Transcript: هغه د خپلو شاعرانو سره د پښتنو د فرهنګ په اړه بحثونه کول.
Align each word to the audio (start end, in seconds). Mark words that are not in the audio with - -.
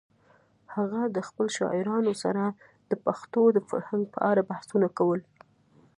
هغه 0.75 1.01
د 1.15 1.17
خپلو 1.27 1.49
شاعرانو 1.57 2.13
سره 2.23 2.43
د 2.91 2.93
پښتنو 3.05 3.43
د 3.55 3.59
فرهنګ 3.69 4.03
په 4.13 4.19
اړه 4.29 4.47
بحثونه 4.51 4.87
کول. 4.97 5.21